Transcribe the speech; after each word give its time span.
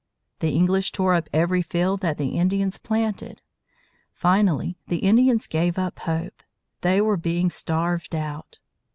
The 0.39 0.49
English 0.49 0.91
tore 0.91 1.13
up 1.13 1.29
every 1.31 1.61
field 1.61 1.99
that 2.01 2.17
the 2.17 2.29
Indians 2.29 2.79
planted. 2.79 3.43
Finally, 4.11 4.75
the 4.87 4.97
Indians 4.97 5.45
gave 5.45 5.77
up 5.77 5.99
hope. 5.99 6.41
They 6.81 6.99
were 7.01 7.17
being 7.17 7.51
starved 7.51 8.15
out. 8.15 8.57